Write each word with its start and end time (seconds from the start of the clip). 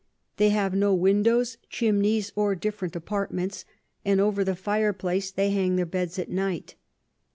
They 0.37 0.49
have 0.49 0.73
no 0.73 0.95
Windows, 0.95 1.59
Chimneys, 1.69 2.33
or 2.35 2.55
different 2.55 2.95
Apartments; 2.95 3.65
and 4.03 4.19
over 4.19 4.43
the 4.43 4.55
Fire 4.55 4.93
place 4.93 5.29
they 5.29 5.51
hang 5.51 5.75
their 5.75 5.85
Beds 5.85 6.17
at 6.17 6.27
night. 6.31 6.73